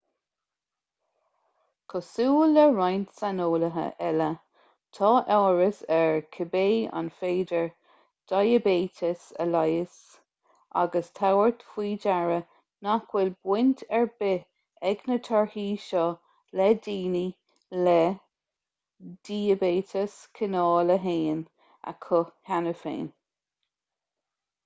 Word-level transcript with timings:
cosúil 1.93 2.53
le 2.57 2.61
roinnt 2.77 3.09
saineolaithe 3.17 3.83
eile 4.05 4.29
tá 4.97 5.09
amhras 5.35 5.81
air 5.97 6.15
cibé 6.37 6.63
an 7.01 7.11
féidir 7.17 7.67
diaibéiteas 8.31 9.27
a 9.45 9.47
leigheas 9.51 9.99
ag 10.85 10.97
tabhairt 11.19 11.63
faoi 11.75 11.91
deara 12.07 12.39
nach 12.87 13.05
bhfuil 13.13 13.31
baint 13.51 13.85
ar 13.99 14.09
bith 14.23 14.89
ag 14.93 15.05
na 15.11 15.19
torthaí 15.29 15.69
seo 15.85 16.09
le 16.61 16.71
daoine 16.87 17.23
le 17.87 17.97
diaibéiteas 19.31 20.19
cineál 20.41 20.97
1 20.99 21.39
acu 21.95 22.25
cheana 22.51 22.77
féin 22.85 23.09